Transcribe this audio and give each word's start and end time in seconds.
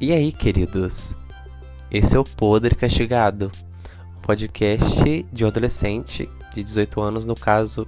E 0.00 0.14
aí, 0.14 0.32
queridos? 0.32 1.14
Esse 1.90 2.16
é 2.16 2.18
o 2.18 2.24
Podre 2.24 2.74
Castigado, 2.74 3.50
um 4.16 4.20
podcast 4.22 5.26
de 5.30 5.44
um 5.44 5.48
adolescente 5.48 6.26
de 6.54 6.64
18 6.64 7.02
anos, 7.02 7.26
no 7.26 7.34
caso, 7.34 7.86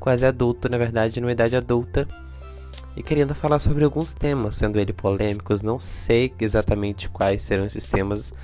quase 0.00 0.26
adulto, 0.26 0.68
na 0.68 0.76
verdade, 0.76 1.20
numa 1.20 1.30
idade 1.30 1.54
adulta, 1.54 2.08
e 2.96 3.04
querendo 3.04 3.36
falar 3.36 3.60
sobre 3.60 3.84
alguns 3.84 4.12
temas, 4.12 4.56
sendo 4.56 4.80
ele 4.80 4.92
polêmicos, 4.92 5.62
não 5.62 5.78
sei 5.78 6.34
exatamente 6.40 7.08
quais 7.08 7.42
serão 7.42 7.64
esses 7.64 7.84
temas 7.84 8.34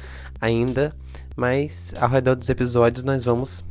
ainda, 0.41 0.95
mas 1.35 1.93
ao 2.01 2.09
redor 2.09 2.37
dos 2.37 2.49
episódios 2.49 3.03
nós 3.03 3.25
vamos 3.25 3.65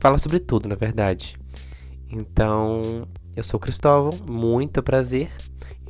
falar 0.00 0.16
sobre 0.16 0.38
tudo, 0.38 0.66
na 0.66 0.74
verdade. 0.74 1.36
Então, 2.08 3.06
eu 3.36 3.44
sou 3.44 3.60
Cristóvão, 3.60 4.18
muito 4.26 4.82
prazer. 4.82 5.30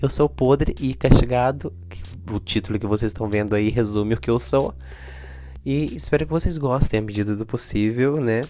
Eu 0.03 0.11
sou 0.11 0.29
podre 0.29 0.75
e 0.80 0.94
castigado. 0.94 1.72
O 2.31 2.39
título 2.39 2.79
que 2.79 2.86
vocês 2.86 3.11
estão 3.11 3.29
vendo 3.29 3.54
aí 3.54 3.68
resume 3.71 4.14
o 4.14 4.21
que 4.21 4.31
eu 4.31 4.39
sou. 4.39 4.75
E 5.64 5.95
espero 5.95 6.25
que 6.25 6.32
vocês 6.32 6.57
gostem 6.57 6.99
à 6.99 7.03
medida 7.03 7.36
do 7.36 7.44
possível, 7.44 8.21
né? 8.21 8.43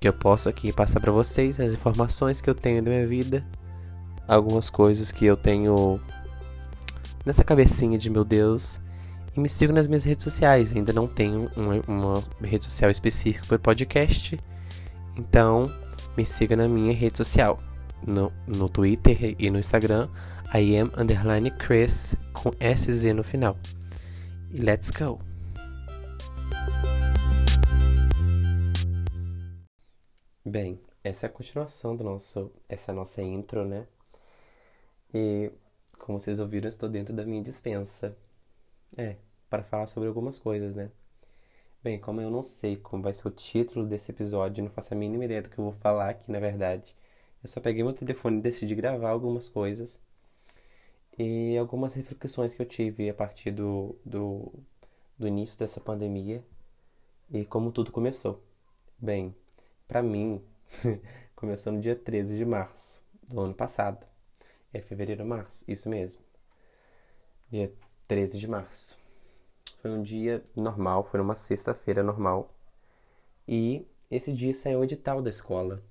Que 0.00 0.08
eu 0.08 0.12
posso 0.12 0.48
aqui 0.48 0.72
passar 0.72 1.00
para 1.00 1.12
vocês 1.12 1.60
as 1.60 1.72
informações 1.72 2.40
que 2.40 2.48
eu 2.48 2.54
tenho 2.54 2.82
da 2.82 2.90
minha 2.90 3.06
vida, 3.06 3.44
algumas 4.26 4.70
coisas 4.70 5.12
que 5.12 5.26
eu 5.26 5.36
tenho 5.36 6.00
nessa 7.24 7.44
cabecinha 7.44 7.98
de 7.98 8.08
meu 8.08 8.24
Deus. 8.24 8.80
E 9.36 9.40
me 9.40 9.48
sigam 9.48 9.74
nas 9.74 9.86
minhas 9.86 10.04
redes 10.04 10.22
sociais. 10.22 10.72
Ainda 10.74 10.92
não 10.92 11.08
tenho 11.08 11.50
uma, 11.56 11.80
uma 11.88 12.24
rede 12.42 12.64
social 12.64 12.90
específica 12.90 13.44
para 13.46 13.58
podcast. 13.58 14.38
Então, 15.16 15.70
me 16.16 16.24
siga 16.24 16.56
na 16.56 16.68
minha 16.68 16.94
rede 16.94 17.18
social. 17.18 17.60
No, 18.06 18.30
no 18.46 18.68
Twitter 18.68 19.34
e 19.38 19.50
no 19.50 19.58
Instagram, 19.58 20.08
I 20.52 20.76
am 20.76 20.92
underline 20.96 21.50
Chris 21.50 22.14
com 22.32 22.50
SZ 22.60 23.04
no 23.14 23.24
final. 23.24 23.56
E 24.52 24.58
let's 24.58 24.90
go! 24.90 25.18
Bem, 30.44 30.80
essa 31.02 31.26
é 31.26 31.28
a 31.28 31.32
continuação 31.32 31.96
do 31.96 32.04
nosso, 32.04 32.52
essa 32.68 32.92
nossa 32.92 33.22
intro, 33.22 33.64
né? 33.64 33.86
E 35.12 35.50
como 35.98 36.20
vocês 36.20 36.38
ouviram, 36.38 36.68
estou 36.68 36.88
dentro 36.88 37.14
da 37.14 37.24
minha 37.24 37.42
dispensa. 37.42 38.16
É, 38.96 39.16
para 39.48 39.62
falar 39.62 39.86
sobre 39.86 40.08
algumas 40.08 40.38
coisas, 40.38 40.74
né? 40.74 40.90
Bem, 41.82 41.98
como 41.98 42.20
eu 42.20 42.30
não 42.30 42.42
sei 42.42 42.76
como 42.76 43.02
vai 43.02 43.12
ser 43.14 43.28
o 43.28 43.30
título 43.30 43.86
desse 43.86 44.10
episódio, 44.10 44.64
não 44.64 44.70
faço 44.70 44.94
a 44.94 44.96
mínima 44.96 45.24
ideia 45.24 45.42
do 45.42 45.50
que 45.50 45.58
eu 45.58 45.64
vou 45.64 45.74
falar 45.74 46.10
aqui, 46.10 46.30
na 46.30 46.40
verdade. 46.40 46.94
Eu 47.42 47.48
só 47.48 47.60
peguei 47.60 47.82
meu 47.82 47.92
telefone 47.92 48.38
e 48.38 48.42
decidi 48.42 48.74
gravar 48.74 49.10
algumas 49.10 49.48
coisas. 49.48 50.00
E 51.18 51.56
algumas 51.56 51.94
reflexões 51.94 52.54
que 52.54 52.62
eu 52.62 52.66
tive 52.66 53.08
a 53.08 53.14
partir 53.14 53.52
do, 53.52 53.96
do, 54.04 54.52
do 55.16 55.28
início 55.28 55.58
dessa 55.58 55.80
pandemia 55.80 56.44
e 57.30 57.44
como 57.44 57.70
tudo 57.70 57.92
começou. 57.92 58.42
Bem, 58.98 59.34
para 59.86 60.02
mim, 60.02 60.42
começou 61.36 61.72
no 61.72 61.80
dia 61.80 61.94
13 61.94 62.36
de 62.36 62.44
março 62.44 63.00
do 63.28 63.40
ano 63.40 63.54
passado. 63.54 64.04
É 64.72 64.80
fevereiro, 64.80 65.24
março, 65.24 65.64
isso 65.68 65.88
mesmo. 65.88 66.20
Dia 67.48 67.72
13 68.08 68.38
de 68.38 68.48
março. 68.48 68.98
Foi 69.80 69.90
um 69.90 70.02
dia 70.02 70.44
normal, 70.56 71.04
foi 71.04 71.18
numa 71.18 71.34
sexta-feira 71.34 72.02
normal. 72.02 72.52
E 73.46 73.86
esse 74.10 74.32
dia 74.32 74.52
saiu 74.52 74.80
o 74.80 74.84
edital 74.84 75.22
da 75.22 75.30
escola, 75.30 75.82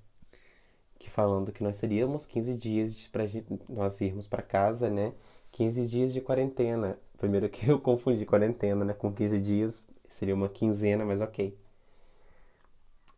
que 1.04 1.10
falando 1.10 1.52
que 1.52 1.62
nós 1.62 1.78
teríamos 1.78 2.26
15 2.26 2.54
dias 2.54 3.06
para 3.08 3.24
nós 3.68 4.00
irmos 4.00 4.26
para 4.26 4.42
casa, 4.42 4.88
né? 4.88 5.12
15 5.52 5.86
dias 5.86 6.12
de 6.12 6.20
quarentena. 6.20 6.98
Primeiro 7.18 7.48
que 7.48 7.68
eu 7.70 7.78
confundi 7.78 8.24
quarentena, 8.24 8.84
né, 8.84 8.94
com 8.94 9.12
15 9.12 9.38
dias, 9.40 9.88
seria 10.08 10.34
uma 10.34 10.48
quinzena, 10.48 11.04
mas 11.04 11.20
OK. 11.20 11.56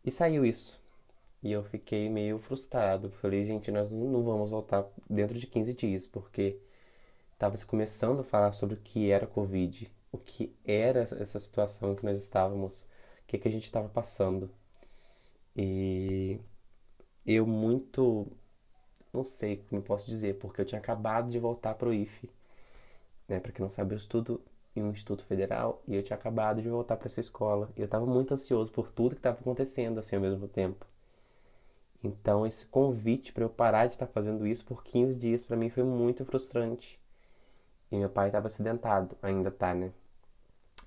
E 0.03 0.11
saiu 0.11 0.45
isso. 0.45 0.79
E 1.41 1.51
eu 1.51 1.63
fiquei 1.63 2.09
meio 2.09 2.39
frustrado. 2.39 3.09
Falei, 3.09 3.45
gente, 3.45 3.71
nós 3.71 3.91
não 3.91 4.23
vamos 4.23 4.49
voltar 4.49 4.85
dentro 5.09 5.37
de 5.39 5.47
15 5.47 5.73
dias, 5.73 6.07
porque 6.07 6.59
estava 7.33 7.55
se 7.55 7.65
começando 7.65 8.19
a 8.21 8.23
falar 8.23 8.51
sobre 8.51 8.75
o 8.75 8.81
que 8.81 9.11
era 9.11 9.25
Covid, 9.27 9.89
o 10.11 10.17
que 10.17 10.53
era 10.65 11.01
essa 11.01 11.39
situação 11.39 11.95
que 11.95 12.05
nós 12.05 12.17
estávamos, 12.17 12.81
o 12.81 13.27
que, 13.27 13.37
que 13.37 13.47
a 13.47 13.51
gente 13.51 13.65
estava 13.65 13.87
passando. 13.89 14.49
E 15.55 16.39
eu 17.27 17.45
muito, 17.45 18.27
não 19.13 19.23
sei 19.23 19.57
como 19.69 19.81
posso 19.81 20.07
dizer, 20.09 20.39
porque 20.39 20.61
eu 20.61 20.65
tinha 20.65 20.79
acabado 20.79 21.29
de 21.29 21.39
voltar 21.39 21.75
para 21.75 21.89
o 21.89 21.93
IFE. 21.93 22.29
Né? 23.27 23.39
Para 23.39 23.51
quem 23.51 23.63
não 23.63 23.69
sabe, 23.69 23.93
eu 23.93 23.97
estudo 23.97 24.41
em 24.75 24.83
um 24.83 24.91
instituto 24.91 25.23
federal 25.25 25.81
e 25.87 25.95
eu 25.95 26.03
tinha 26.03 26.17
acabado 26.17 26.61
de 26.61 26.69
voltar 26.69 26.97
para 26.97 27.07
essa 27.07 27.19
escola. 27.19 27.69
E 27.75 27.81
eu 27.81 27.85
estava 27.85 28.05
muito 28.05 28.33
ansioso 28.33 28.71
por 28.71 28.91
tudo 28.91 29.15
que 29.15 29.19
estava 29.19 29.39
acontecendo 29.39 29.99
assim 29.99 30.15
ao 30.15 30.21
mesmo 30.21 30.47
tempo. 30.47 30.85
Então, 32.03 32.45
esse 32.45 32.65
convite 32.67 33.33
para 33.33 33.43
eu 33.43 33.49
parar 33.49 33.87
de 33.87 33.95
estar 33.95 34.07
fazendo 34.07 34.45
isso 34.47 34.63
por 34.65 34.83
15 34.83 35.15
dias 35.15 35.45
para 35.45 35.57
mim 35.57 35.69
foi 35.69 35.83
muito 35.83 36.23
frustrante. 36.25 36.99
E 37.91 37.97
meu 37.97 38.09
pai 38.09 38.27
estava 38.27 38.47
acidentado, 38.47 39.17
ainda 39.21 39.51
tá, 39.51 39.73
né? 39.73 39.91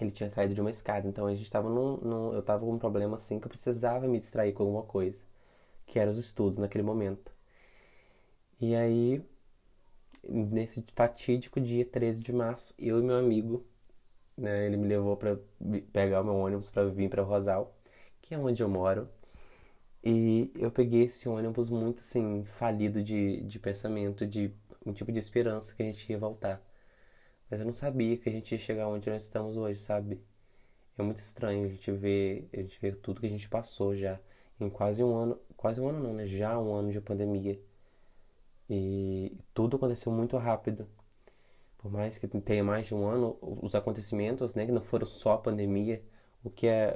Ele 0.01 0.11
tinha 0.11 0.31
caído 0.31 0.55
de 0.55 0.61
uma 0.61 0.71
escada, 0.71 1.07
então 1.09 1.27
a 1.27 1.31
gente 1.35 1.43
estava 1.45 1.69
num, 1.69 1.97
num, 1.99 2.33
eu 2.33 2.41
estava 2.41 2.65
com 2.65 2.73
um 2.73 2.79
problema 2.79 3.17
assim 3.17 3.39
que 3.39 3.47
eu 3.47 3.51
precisava 3.51 4.07
me 4.09 4.19
distrair 4.19 4.53
com 4.53 4.63
alguma 4.63 4.83
coisa, 4.83 5.23
que 5.91 5.99
eram 5.99 6.13
os 6.13 6.19
estudos 6.19 6.57
naquele 6.59 6.85
momento. 6.85 7.33
E 8.61 8.75
aí, 8.77 9.23
nesse 10.23 10.85
fatídico 10.95 11.61
dia 11.61 11.85
13 11.85 12.23
de 12.23 12.33
março, 12.33 12.75
eu 12.79 13.01
e 13.01 13.03
meu 13.03 13.17
amigo, 13.17 13.67
né, 14.37 14.67
ele 14.67 14.77
me 14.77 14.87
levou 14.89 15.17
para 15.17 15.39
pegar 15.93 16.23
o 16.23 16.25
meu 16.25 16.37
ônibus 16.37 16.71
para 16.71 16.89
vir 16.89 17.11
para 17.11 17.23
Rosal, 17.23 17.77
que 18.23 18.35
é 18.35 18.39
onde 18.39 18.63
eu 18.63 18.69
moro. 18.69 19.09
E 20.05 20.51
eu 20.57 20.71
peguei 20.71 21.05
esse 21.05 21.29
ônibus 21.29 21.71
muito 21.71 22.01
assim, 22.01 22.45
falido 22.59 23.03
de, 23.03 23.43
de 23.43 23.59
pensamento, 23.59 24.27
de 24.27 24.55
um 24.87 24.93
tipo 24.93 25.13
de 25.13 25.19
esperança 25.19 25.75
que 25.75 25.83
a 25.83 25.87
gente 25.87 26.11
ia 26.11 26.19
voltar. 26.19 26.63
Mas 27.51 27.61
eu 27.61 27.67
não 27.67 27.73
sabia 27.73 28.17
que 28.17 28.29
a 28.29 28.33
gente 28.33 28.53
ia 28.53 28.59
chegar 28.59 28.89
onde 28.89 29.11
nós 29.11 29.25
estamos 29.25 29.57
hoje, 29.57 29.81
sabe? 29.81 30.21
É 30.99 31.03
muito 31.03 31.19
estranho 31.19 31.67
a 31.67 31.69
gente 31.69 31.91
ver, 31.93 32.49
a 32.53 32.59
gente 32.59 32.81
ver 32.81 32.97
tudo 32.99 33.21
que 33.21 33.27
a 33.27 33.31
gente 33.31 33.49
passou 33.49 33.97
já 33.97 34.21
em 34.61 34.71
quase 34.71 35.03
um 35.03 35.17
ano, 35.17 35.39
quase 35.57 35.81
um 35.81 35.89
ano 35.89 36.01
não, 36.01 36.15
né? 36.15 36.27
Já 36.27 36.59
um 36.59 36.75
ano 36.75 36.93
de 36.93 37.01
pandemia. 37.01 37.61
E 38.69 39.37
tudo 39.55 39.77
aconteceu 39.77 40.13
muito 40.13 40.37
rápido. 40.37 40.87
Por 41.79 41.91
mais 41.91 42.19
que 42.19 42.29
tenha 42.29 42.63
mais 42.63 42.87
de 42.87 42.95
um 42.95 43.07
ano, 43.07 43.39
os 43.41 43.75
acontecimentos, 43.75 44.55
né, 44.55 44.67
que 44.67 44.73
não 44.73 44.83
foram 44.83 45.07
só 45.07 45.33
a 45.33 45.39
pandemia, 45.39 46.03
o 46.45 46.51
que 46.51 46.67
é, 46.67 46.95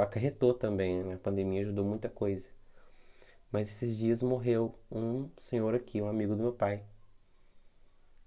acarretou 0.00 0.54
também, 0.54 1.02
né? 1.04 1.14
A 1.14 1.18
pandemia 1.18 1.62
ajudou 1.62 1.84
muita 1.84 2.08
coisa. 2.08 2.46
Mas 3.50 3.68
esses 3.68 3.96
dias 3.96 4.22
morreu 4.22 4.74
um 4.90 5.28
senhor 5.40 5.74
aqui, 5.74 6.00
um 6.00 6.08
amigo 6.08 6.34
do 6.34 6.42
meu 6.42 6.52
pai. 6.52 6.82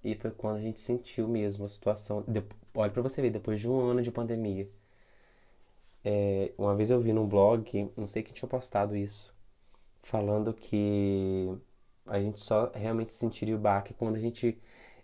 E 0.04 0.16
foi 0.16 0.32
quando 0.32 0.58
a 0.58 0.62
gente 0.62 0.80
sentiu 0.80 1.28
mesmo 1.28 1.66
a 1.66 1.70
situação. 1.70 2.24
De... 2.28 2.44
Olha 2.76 2.92
para 2.92 3.02
você 3.02 3.22
ver, 3.22 3.32
depois 3.32 3.60
de 3.60 3.68
um 3.70 3.80
ano 3.80 4.02
de 4.02 4.12
pandemia. 4.12 4.70
É, 6.06 6.54
uma 6.58 6.76
vez 6.76 6.92
eu 6.92 7.02
vi 7.02 7.12
num 7.14 7.28
blog, 7.28 7.92
não 7.98 8.08
sei 8.08 8.24
quem 8.24 8.34
tinha 8.34 8.48
postado 8.48 8.96
isso, 8.96 9.36
falando 10.04 10.54
que 10.54 11.50
a 12.06 12.20
gente 12.20 12.40
só 12.40 12.72
realmente 12.74 13.14
sentiria 13.14 13.56
o 13.56 13.60
baque 13.60 13.94
quando 13.94 14.16
a 14.16 14.20
gente 14.20 14.58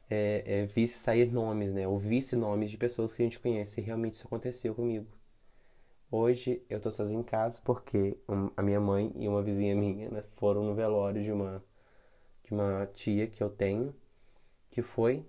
é, 0.09 0.43
é, 0.63 0.65
visse 0.67 0.99
sair 0.99 1.31
nomes, 1.31 1.73
né? 1.73 1.87
Ou 1.87 1.97
visse 1.99 2.35
nomes 2.35 2.69
de 2.71 2.77
pessoas 2.77 3.13
que 3.13 3.21
a 3.23 3.25
gente 3.25 3.39
conhece. 3.39 3.81
E 3.81 3.83
realmente 3.83 4.15
isso 4.15 4.27
aconteceu 4.27 4.75
comigo. 4.75 5.07
Hoje 6.11 6.61
eu 6.69 6.79
tô 6.79 6.91
sozinho 6.91 7.21
em 7.21 7.23
casa 7.23 7.61
porque 7.63 8.17
a 8.57 8.61
minha 8.61 8.79
mãe 8.79 9.11
e 9.15 9.27
uma 9.27 9.41
vizinha 9.41 9.75
minha 9.75 10.09
né, 10.09 10.23
foram 10.35 10.63
no 10.63 10.75
velório 10.75 11.23
de 11.23 11.31
uma, 11.31 11.63
de 12.43 12.53
uma 12.53 12.85
tia 12.93 13.27
que 13.27 13.41
eu 13.43 13.49
tenho, 13.49 13.95
que 14.71 14.81
foi, 14.81 15.25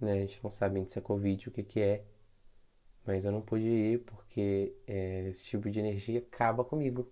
né? 0.00 0.14
A 0.14 0.20
gente 0.20 0.42
não 0.44 0.50
sabe 0.50 0.84
se 0.88 0.98
é 0.98 1.02
Covid, 1.02 1.48
o 1.48 1.52
que 1.52 1.62
que 1.62 1.80
é, 1.80 2.04
mas 3.08 3.24
eu 3.24 3.32
não 3.32 3.40
pude 3.40 3.64
ir 3.66 4.00
porque 4.00 4.74
é, 4.86 5.28
esse 5.30 5.44
tipo 5.44 5.70
de 5.70 5.78
energia 5.80 6.18
acaba 6.20 6.62
comigo. 6.62 7.10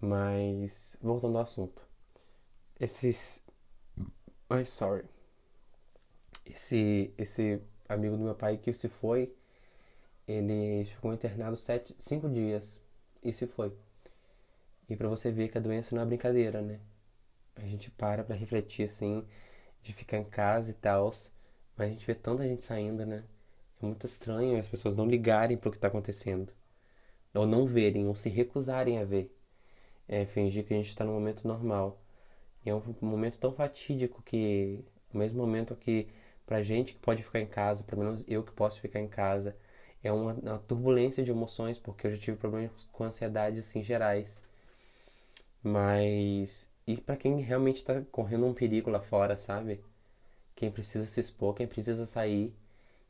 Mas, 0.00 0.96
voltando 1.00 1.38
ao 1.38 1.44
assunto. 1.44 1.80
Esses... 2.80 3.44
Ai, 4.50 4.64
sorry. 4.64 5.04
Esse, 6.44 7.14
esse 7.16 7.60
amigo 7.88 8.16
do 8.16 8.24
meu 8.24 8.34
pai 8.34 8.56
que 8.58 8.72
se 8.72 8.88
foi 8.88 9.32
ele 10.26 10.86
ficou 10.86 11.14
internado 11.14 11.56
sete, 11.56 11.94
cinco 11.98 12.28
dias 12.28 12.80
e 13.22 13.32
se 13.32 13.46
foi. 13.46 13.72
E 14.88 14.96
para 14.96 15.08
você 15.08 15.30
ver 15.30 15.48
que 15.50 15.58
a 15.58 15.60
doença 15.60 15.94
não 15.94 16.02
é 16.02 16.06
brincadeira, 16.06 16.60
né? 16.62 16.80
A 17.56 17.62
gente 17.62 17.90
para 17.92 18.24
para 18.24 18.34
refletir 18.36 18.84
assim, 18.86 19.24
de 19.82 19.92
ficar 19.92 20.18
em 20.18 20.24
casa 20.24 20.70
e 20.72 20.74
tal, 20.74 21.10
mas 21.76 21.88
a 21.88 21.90
gente 21.90 22.06
vê 22.06 22.14
tanta 22.14 22.42
gente 22.44 22.64
saindo, 22.64 23.06
né? 23.06 23.24
Muito 23.84 24.06
estranho 24.06 24.58
as 24.58 24.68
pessoas 24.68 24.94
não 24.94 25.06
ligarem 25.06 25.56
pro 25.56 25.70
que 25.70 25.78
tá 25.78 25.88
acontecendo. 25.88 26.52
Ou 27.34 27.46
não 27.46 27.66
verem, 27.66 28.06
ou 28.08 28.16
se 28.16 28.28
recusarem 28.28 28.98
a 28.98 29.04
ver. 29.04 29.30
É, 30.08 30.26
fingir 30.26 30.64
que 30.66 30.74
a 30.74 30.76
gente 30.76 30.88
está 30.88 31.04
num 31.04 31.12
momento 31.12 31.46
normal. 31.46 32.00
E 32.64 32.70
é 32.70 32.74
um 32.74 32.82
momento 33.02 33.38
tão 33.38 33.52
fatídico 33.52 34.22
que, 34.22 34.84
no 35.12 35.20
mesmo 35.20 35.38
momento 35.38 35.76
que 35.76 36.08
pra 36.46 36.62
gente 36.62 36.94
que 36.94 36.98
pode 37.00 37.22
ficar 37.22 37.40
em 37.40 37.46
casa, 37.46 37.84
pelo 37.84 38.02
menos 38.04 38.24
eu 38.28 38.42
que 38.42 38.52
posso 38.52 38.80
ficar 38.80 39.00
em 39.00 39.08
casa, 39.08 39.56
é 40.02 40.12
uma, 40.12 40.34
uma 40.34 40.58
turbulência 40.60 41.24
de 41.24 41.30
emoções, 41.30 41.78
porque 41.78 42.06
eu 42.06 42.12
já 42.12 42.18
tive 42.18 42.36
problemas 42.38 42.72
com 42.92 43.04
ansiedade 43.04 43.58
assim 43.60 43.82
gerais. 43.82 44.40
Mas 45.62 46.68
e 46.86 46.96
para 46.96 47.16
quem 47.16 47.40
realmente 47.40 47.76
está 47.78 48.00
correndo 48.12 48.46
um 48.46 48.54
perigo 48.54 48.90
lá 48.90 49.00
fora, 49.00 49.36
sabe? 49.36 49.82
Quem 50.56 50.70
precisa 50.70 51.06
se 51.06 51.20
expor, 51.20 51.54
quem 51.54 51.66
precisa 51.66 52.06
sair, 52.06 52.54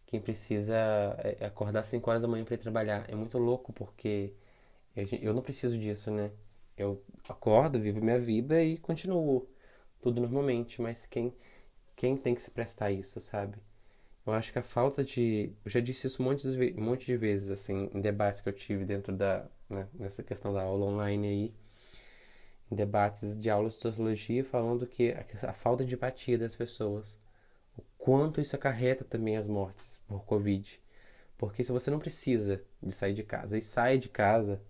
quem 0.07 0.21
precisa 0.21 0.75
é, 1.19 1.47
acordar 1.47 1.85
5 1.85 2.09
horas 2.11 2.23
da 2.23 2.29
manhã 2.29 2.45
para 2.45 2.55
ir 2.55 2.59
trabalhar. 2.59 3.05
É 3.09 3.15
muito 3.15 3.39
louco 3.39 3.73
porque 3.73 4.33
eu 5.23 5.35
não 5.35 5.43
preciso 5.43 5.79
disso, 5.79 6.11
né? 6.11 6.31
Eu 6.77 7.03
acordo, 7.29 7.81
vivo 7.81 8.01
minha 8.03 8.19
vida 8.19 8.63
e 8.63 8.79
continuo 8.79 9.49
tudo 10.03 10.21
normalmente, 10.21 10.83
mas 10.83 11.07
quem 11.07 11.35
quem 11.97 12.17
tem 12.17 12.35
que 12.35 12.43
se 12.43 12.51
prestar 12.51 12.91
isso, 12.91 13.21
sabe? 13.21 13.59
Eu 14.27 14.33
acho 14.33 14.53
que 14.53 14.59
a 14.59 14.63
falta 14.63 15.05
de. 15.05 15.53
Eu 15.65 15.71
já 15.71 15.81
disse 15.81 16.07
isso 16.07 16.23
um 16.23 16.27
monte 16.27 16.51
de, 16.51 16.75
um 16.81 16.85
monte 16.85 17.07
de 17.07 17.17
vezes, 17.17 17.51
assim, 17.51 17.91
em 17.95 18.01
debates 18.01 18.41
que 18.41 18.49
eu 18.49 18.53
tive 18.53 18.85
dentro 18.85 19.15
da. 19.17 19.47
Né, 19.69 19.89
nessa 19.95 20.23
questão 20.23 20.53
da 20.53 20.63
aula 20.63 20.87
online 20.87 21.29
aí. 21.29 21.55
Em 22.71 22.77
debates 22.77 23.41
de 23.41 23.49
aulas 23.51 23.75
de 23.75 23.81
sociologia, 23.81 24.45
falando 24.45 24.87
que 24.87 25.13
a, 25.13 25.51
a 25.51 25.53
falta 25.53 25.85
de 25.85 25.95
empatia 25.95 26.39
das 26.39 26.55
pessoas. 26.55 27.19
Quanto 28.05 28.39
isso 28.39 28.55
acarreta 28.55 29.03
também 29.03 29.35
as 29.35 29.47
mortes 29.47 29.99
por 30.07 30.27
Covid. 30.27 30.79
Porque 31.39 31.65
se 31.65 31.73
você 31.73 31.91
não 31.91 31.99
precisa 31.99 32.63
de 32.83 32.93
sair 32.93 33.15
de 33.15 33.23
casa 33.23 33.57
e 33.57 33.63
sai 33.63 33.97
de 33.97 34.11
casa, 34.11 34.61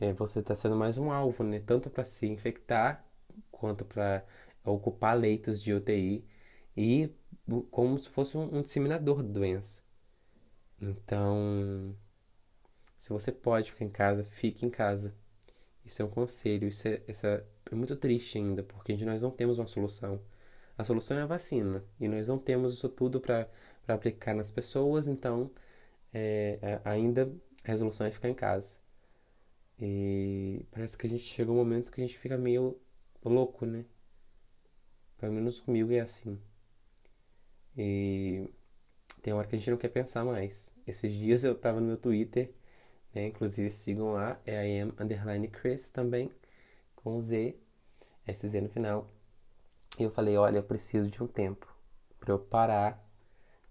é, 0.00 0.12
você 0.12 0.40
está 0.40 0.56
sendo 0.56 0.74
mais 0.74 0.98
um 0.98 1.12
alvo, 1.12 1.44
né? 1.44 1.62
Tanto 1.64 1.88
para 1.88 2.02
se 2.02 2.26
infectar 2.26 3.06
quanto 3.48 3.84
para 3.84 4.24
ocupar 4.64 5.16
leitos 5.16 5.62
de 5.62 5.72
UTI 5.72 6.24
e 6.76 7.14
como 7.70 7.96
se 7.96 8.08
fosse 8.08 8.36
um, 8.36 8.56
um 8.56 8.62
disseminador 8.62 9.22
da 9.22 9.32
doença. 9.32 9.80
Então, 10.82 11.94
se 12.98 13.10
você 13.10 13.30
pode 13.30 13.70
ficar 13.70 13.84
em 13.84 13.88
casa, 13.88 14.24
fique 14.24 14.66
em 14.66 14.70
casa. 14.70 15.14
Isso 15.84 16.02
é 16.02 16.04
um 16.04 16.10
conselho. 16.10 16.66
Isso 16.66 16.88
é, 16.88 17.00
isso 17.06 17.24
é, 17.24 17.44
é 17.70 17.74
muito 17.76 17.94
triste 17.94 18.36
ainda, 18.36 18.64
porque 18.64 18.96
nós 19.04 19.22
não 19.22 19.30
temos 19.30 19.58
uma 19.60 19.68
solução. 19.68 20.20
A 20.78 20.84
solução 20.84 21.18
é 21.18 21.22
a 21.22 21.26
vacina. 21.26 21.84
E 22.00 22.08
nós 22.08 22.28
não 22.28 22.38
temos 22.38 22.74
isso 22.74 22.88
tudo 22.88 23.20
para 23.20 23.48
aplicar 23.88 24.34
nas 24.34 24.50
pessoas, 24.50 25.08
então 25.08 25.50
é, 26.12 26.58
é, 26.62 26.80
ainda 26.84 27.32
a 27.64 27.68
resolução 27.70 28.06
é 28.06 28.10
ficar 28.10 28.28
em 28.28 28.34
casa. 28.34 28.76
E 29.78 30.64
parece 30.70 30.96
que 30.96 31.06
a 31.06 31.10
gente 31.10 31.24
chega 31.24 31.50
um 31.50 31.56
momento 31.56 31.92
que 31.92 32.00
a 32.00 32.06
gente 32.06 32.18
fica 32.18 32.36
meio 32.38 32.78
louco, 33.24 33.66
né? 33.66 33.84
Pelo 35.18 35.32
menos 35.32 35.60
comigo 35.60 35.92
é 35.92 36.00
assim. 36.00 36.38
E 37.76 38.48
tem 39.22 39.32
hora 39.34 39.46
que 39.46 39.54
a 39.56 39.58
gente 39.58 39.70
não 39.70 39.76
quer 39.78 39.88
pensar 39.88 40.24
mais. 40.24 40.74
Esses 40.86 41.12
dias 41.12 41.44
eu 41.44 41.54
tava 41.54 41.80
no 41.80 41.86
meu 41.86 41.96
Twitter, 41.96 42.52
né? 43.14 43.26
Inclusive 43.26 43.70
sigam 43.70 44.12
lá, 44.12 44.40
é 44.46 44.78
I 44.78 44.82
underline 44.98 45.48
Chris 45.48 45.90
também, 45.90 46.30
com 46.94 47.20
Z, 47.20 47.56
SZ 48.26 48.54
no 48.62 48.68
final. 48.70 49.10
E 49.98 50.02
eu 50.02 50.10
falei, 50.10 50.36
olha, 50.36 50.58
eu 50.58 50.62
preciso 50.62 51.10
de 51.10 51.22
um 51.22 51.26
tempo 51.26 51.74
para 52.20 52.32
eu 52.32 52.38
parar 52.38 53.02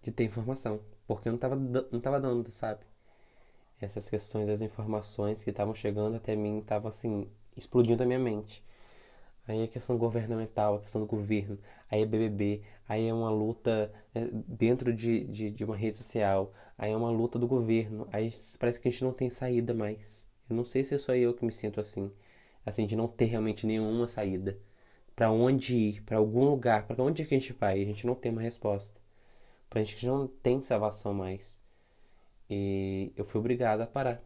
de 0.01 0.11
ter 0.11 0.23
informação. 0.23 0.79
Porque 1.07 1.27
eu 1.27 1.33
não 1.33 1.39
tava, 1.39 1.55
não 1.55 1.99
tava 1.99 2.19
dando, 2.19 2.51
sabe? 2.51 2.81
Essas 3.79 4.09
questões 4.09 4.47
das 4.47 4.61
informações 4.61 5.43
que 5.43 5.49
estavam 5.49 5.75
chegando 5.75 6.15
até 6.15 6.35
mim 6.35 6.59
estavam 6.59 6.89
assim, 6.89 7.29
explodindo 7.55 8.03
a 8.03 8.05
minha 8.05 8.19
mente. 8.19 8.63
Aí 9.47 9.63
a 9.63 9.67
questão 9.67 9.97
governamental, 9.97 10.75
a 10.75 10.79
questão 10.81 11.01
do 11.01 11.07
governo, 11.07 11.59
aí 11.89 12.01
é 12.01 12.05
BBB, 12.05 12.63
aí 12.89 13.07
é 13.07 13.13
uma 13.13 13.29
luta 13.29 13.91
né, 14.13 14.27
dentro 14.31 14.91
de, 14.91 15.25
de, 15.25 15.51
de, 15.51 15.63
uma 15.63 15.75
rede 15.77 15.97
social, 15.97 16.51
aí 16.77 16.91
é 16.91 16.97
uma 16.97 17.11
luta 17.11 17.37
do 17.37 17.47
governo, 17.47 18.07
aí 18.11 18.33
parece 18.59 18.79
que 18.79 18.87
a 18.87 18.91
gente 18.91 19.03
não 19.03 19.13
tem 19.13 19.29
saída 19.29 19.73
mais. 19.73 20.27
Eu 20.49 20.55
não 20.55 20.65
sei 20.65 20.83
se 20.83 20.95
é 20.95 20.97
só 20.97 21.13
eu 21.13 21.33
que 21.33 21.45
me 21.45 21.51
sinto 21.51 21.79
assim, 21.79 22.11
assim, 22.65 22.87
de 22.87 22.95
não 22.95 23.07
ter 23.07 23.25
realmente 23.25 23.67
nenhuma 23.67 24.07
saída. 24.07 24.57
Para 25.15 25.31
onde 25.31 25.75
ir? 25.75 26.01
Para 26.03 26.17
algum 26.17 26.45
lugar? 26.45 26.87
Para 26.87 27.03
onde 27.03 27.23
é 27.23 27.25
que 27.25 27.35
a 27.35 27.39
gente 27.39 27.53
vai? 27.53 27.81
A 27.81 27.85
gente 27.85 28.05
não 28.05 28.15
tem 28.15 28.31
uma 28.31 28.41
resposta. 28.41 28.99
Pra 29.69 29.83
gente 29.83 30.05
não 30.05 30.27
tem 30.27 30.61
salvação 30.63 31.13
mais. 31.13 31.59
E 32.49 33.11
eu 33.15 33.25
fui 33.25 33.39
obrigado 33.39 33.81
a 33.81 33.87
parar 33.87 34.21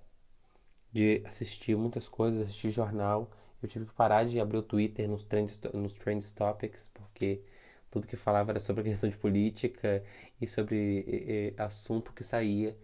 de 0.92 1.22
assistir 1.26 1.76
muitas 1.78 2.10
coisas, 2.10 2.42
assistir 2.44 2.72
jornal 2.72 3.30
eu 3.62 3.68
tive 3.68 3.86
que 3.86 3.94
parar 3.94 4.26
de 4.26 4.40
abrir 4.40 4.58
o 4.58 4.64
Twitter 4.64 5.08
nos 5.08 5.24
trends, 5.24 5.60
nos 5.74 5.94
trends 5.94 6.32
topics, 6.34 6.90
porque 6.94 7.44
tudo 7.92 8.08
que 8.08 8.16
falava 8.16 8.52
era 8.52 8.60
sobre 8.60 8.82
a 8.82 8.84
questão 8.86 9.10
de 9.10 9.18
política 9.18 10.04
e 10.40 10.48
sobre 10.48 10.76
e, 10.78 11.54
e, 11.58 11.62
assunto 11.62 12.14
que 12.14 12.24
saía. 12.24 12.78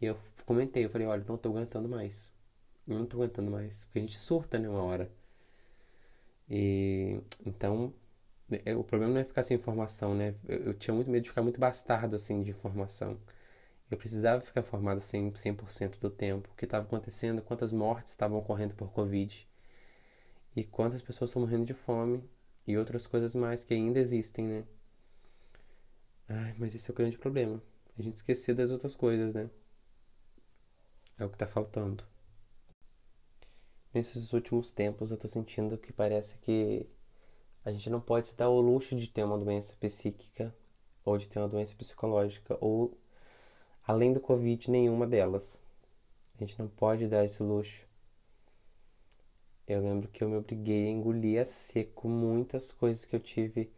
E 0.00 0.06
eu 0.06 0.16
comentei, 0.46 0.84
eu 0.84 0.90
falei, 0.90 1.06
olha, 1.06 1.24
não 1.26 1.36
tô 1.36 1.50
aguentando 1.50 1.88
mais. 1.88 2.32
Não 2.86 3.06
tô 3.06 3.18
aguentando 3.18 3.50
mais. 3.50 3.84
Porque 3.84 3.98
a 3.98 4.02
gente 4.02 4.18
surta, 4.18 4.58
né, 4.58 4.68
uma 4.68 4.82
hora. 4.82 5.10
E 6.50 7.20
então, 7.46 7.94
é, 8.64 8.74
o 8.76 8.84
problema 8.84 9.14
não 9.14 9.20
é 9.20 9.24
ficar 9.24 9.42
sem 9.44 9.56
informação, 9.56 10.14
né? 10.14 10.34
Eu, 10.48 10.58
eu, 10.66 10.74
tinha 10.74 10.94
muito 10.94 11.10
medo 11.10 11.22
de 11.22 11.30
ficar 11.30 11.42
muito 11.42 11.60
bastardo, 11.60 12.16
assim, 12.16 12.42
de 12.42 12.50
informação. 12.50 13.18
Eu 13.90 13.98
precisava 13.98 14.40
ficar 14.42 14.60
informado 14.60 14.98
assim, 14.98 15.30
100% 15.32 15.98
do 16.00 16.10
tempo. 16.10 16.48
O 16.52 16.56
que 16.56 16.64
estava 16.64 16.84
acontecendo, 16.86 17.42
quantas 17.42 17.72
mortes 17.72 18.12
estavam 18.12 18.38
ocorrendo 18.38 18.74
por 18.74 18.92
Covid 18.92 19.48
e 20.56 20.64
quantas 20.64 21.02
pessoas 21.02 21.30
estão 21.30 21.42
morrendo 21.42 21.64
de 21.64 21.74
fome 21.74 22.22
e 22.66 22.76
outras 22.76 23.06
coisas 23.06 23.34
mais 23.34 23.64
que 23.64 23.74
ainda 23.74 23.98
existem, 23.98 24.46
né? 24.46 24.64
Ai, 26.28 26.54
mas 26.58 26.74
esse 26.74 26.90
é 26.90 26.92
o 26.92 26.96
grande 26.96 27.18
problema. 27.18 27.62
A 27.98 28.02
gente 28.02 28.16
esquecer 28.16 28.54
das 28.54 28.70
outras 28.70 28.94
coisas, 28.94 29.34
né? 29.34 29.50
É 31.18 31.24
o 31.24 31.28
que 31.28 31.38
tá 31.38 31.46
faltando. 31.46 32.04
Nesses 33.92 34.32
últimos 34.32 34.70
tempos 34.70 35.10
eu 35.10 35.16
tô 35.16 35.26
sentindo 35.26 35.76
que 35.76 35.92
parece 35.92 36.38
que 36.38 36.86
a 37.64 37.72
gente 37.72 37.90
não 37.90 38.00
pode 38.00 38.28
se 38.28 38.36
dar 38.36 38.48
o 38.48 38.60
luxo 38.60 38.94
de 38.94 39.08
ter 39.08 39.24
uma 39.24 39.36
doença 39.36 39.74
psíquica 39.80 40.54
ou 41.04 41.18
de 41.18 41.28
ter 41.28 41.40
uma 41.40 41.48
doença 41.48 41.74
psicológica 41.74 42.56
ou 42.60 42.96
além 43.84 44.12
do 44.12 44.20
Covid 44.20 44.70
nenhuma 44.70 45.08
delas. 45.08 45.60
A 46.36 46.38
gente 46.38 46.56
não 46.56 46.68
pode 46.68 47.08
dar 47.08 47.24
esse 47.24 47.42
luxo. 47.42 47.84
Eu 49.66 49.82
lembro 49.82 50.06
que 50.06 50.22
eu 50.22 50.28
me 50.28 50.36
obriguei 50.36 50.86
a 50.86 50.90
engolir 50.90 51.42
a 51.42 51.44
seco 51.44 52.08
muitas 52.08 52.70
coisas 52.70 53.04
que 53.04 53.16
eu 53.16 53.20
tive 53.20 53.72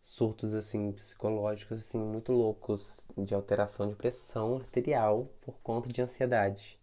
surtos 0.00 0.54
assim 0.54 0.90
psicológicos 0.92 1.80
assim 1.80 1.98
muito 1.98 2.32
loucos 2.32 3.02
de 3.14 3.34
alteração 3.34 3.90
de 3.90 3.94
pressão 3.94 4.56
arterial 4.56 5.28
por 5.42 5.58
conta 5.60 5.92
de 5.92 6.00
ansiedade. 6.00 6.79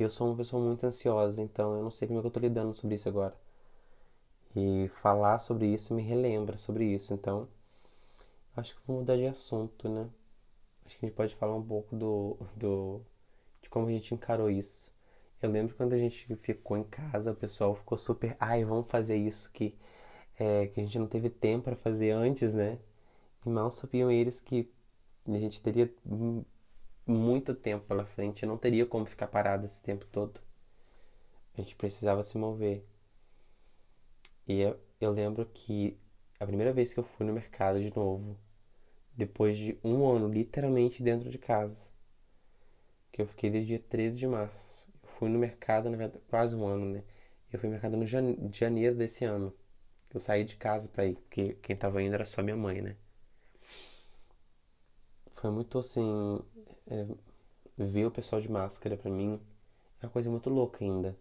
E 0.00 0.02
eu 0.02 0.08
sou 0.08 0.28
uma 0.28 0.36
pessoa 0.38 0.64
muito 0.64 0.82
ansiosa, 0.86 1.42
então 1.42 1.76
eu 1.76 1.82
não 1.82 1.90
sei 1.90 2.08
como 2.08 2.18
é 2.18 2.22
que 2.22 2.26
eu 2.28 2.30
tô 2.30 2.40
lidando 2.40 2.72
sobre 2.72 2.94
isso 2.96 3.06
agora. 3.06 3.36
E 4.56 4.88
falar 5.02 5.38
sobre 5.40 5.66
isso 5.66 5.94
me 5.94 6.02
relembra 6.02 6.56
sobre 6.56 6.84
isso, 6.86 7.12
então 7.12 7.46
acho 8.56 8.74
que 8.74 8.80
vou 8.86 9.00
mudar 9.00 9.16
de 9.16 9.26
assunto, 9.26 9.88
né? 9.90 10.08
Acho 10.86 10.98
que 10.98 11.06
a 11.06 11.08
gente 11.08 11.16
pode 11.16 11.36
falar 11.36 11.54
um 11.56 11.62
pouco 11.62 11.96
do, 11.96 12.36
do 12.56 13.02
de 13.62 13.68
como 13.70 13.88
a 13.88 13.90
gente 13.90 14.14
encarou 14.14 14.50
isso. 14.50 14.92
Eu 15.42 15.50
lembro 15.50 15.74
quando 15.76 15.92
a 15.94 15.98
gente 15.98 16.34
ficou 16.36 16.78
em 16.78 16.84
casa, 16.84 17.32
o 17.32 17.36
pessoal 17.36 17.74
ficou 17.74 17.98
super, 17.98 18.36
ai, 18.40 18.64
vamos 18.64 18.88
fazer 18.88 19.16
isso 19.18 19.52
que, 19.52 19.76
é, 20.38 20.68
que 20.68 20.80
a 20.80 20.84
gente 20.84 20.98
não 20.98 21.08
teve 21.08 21.30
tempo 21.30 21.64
para 21.64 21.76
fazer 21.76 22.12
antes, 22.12 22.54
né? 22.54 22.78
E 23.46 23.50
mal 23.50 23.70
sabiam 23.72 24.10
eles 24.10 24.40
que 24.40 24.70
a 25.28 25.38
gente 25.38 25.62
teria 25.62 25.92
muito 27.10 27.54
tempo 27.54 27.86
pela 27.86 28.04
frente, 28.06 28.46
não 28.46 28.56
teria 28.58 28.86
como 28.86 29.06
ficar 29.06 29.26
parado 29.26 29.66
esse 29.66 29.82
tempo 29.82 30.06
todo. 30.06 30.40
A 31.56 31.60
gente 31.60 31.76
precisava 31.76 32.22
se 32.22 32.38
mover. 32.38 32.84
E 34.46 34.60
eu, 34.60 34.78
eu 35.00 35.12
lembro 35.12 35.46
que 35.46 35.98
a 36.38 36.46
primeira 36.46 36.72
vez 36.72 36.92
que 36.92 37.00
eu 37.00 37.04
fui 37.04 37.26
no 37.26 37.32
mercado 37.32 37.80
de 37.80 37.94
novo, 37.94 38.36
depois 39.16 39.56
de 39.56 39.78
um 39.84 40.06
ano 40.08 40.28
literalmente 40.28 41.02
dentro 41.02 41.30
de 41.30 41.38
casa, 41.38 41.90
que 43.12 43.20
eu 43.22 43.26
fiquei 43.26 43.50
desde 43.50 43.68
dia 43.68 43.78
13 43.88 44.18
de 44.18 44.26
março 44.26 44.90
fui 45.20 45.28
no 45.28 45.38
mercado, 45.38 45.90
na 45.90 45.96
verdade, 45.98 46.22
quase 46.28 46.56
um 46.56 46.66
ano, 46.66 46.86
né? 46.86 47.04
Eu 47.52 47.58
fui 47.58 47.68
no 47.68 47.74
mercado 47.74 47.96
no 47.96 48.06
janeiro 48.06 48.96
desse 48.96 49.24
ano. 49.24 49.52
Eu 50.12 50.18
saí 50.20 50.44
de 50.44 50.56
casa 50.56 50.88
pra 50.88 51.04
ir, 51.06 51.14
porque 51.16 51.54
quem 51.62 51.76
tava 51.76 52.02
indo 52.02 52.14
era 52.14 52.24
só 52.24 52.42
minha 52.42 52.56
mãe, 52.56 52.80
né? 52.80 52.96
Foi 55.34 55.50
muito 55.50 55.78
assim. 55.78 56.40
É, 56.90 57.06
ver 57.78 58.06
o 58.06 58.10
pessoal 58.10 58.40
de 58.42 58.50
máscara 58.50 58.96
pra 58.96 59.10
mim 59.10 59.40
é 60.02 60.06
uma 60.06 60.12
coisa 60.12 60.30
muito 60.30 60.50
louca 60.50 60.84
ainda. 60.84 61.16